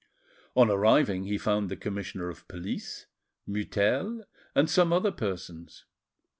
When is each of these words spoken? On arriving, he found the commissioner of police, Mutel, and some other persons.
On 0.55 0.67
arriving, 0.71 1.25
he 1.25 1.37
found 1.37 1.69
the 1.69 1.75
commissioner 1.77 2.27
of 2.27 2.47
police, 2.47 3.05
Mutel, 3.47 4.23
and 4.55 4.67
some 4.67 4.91
other 4.91 5.11
persons. 5.11 5.85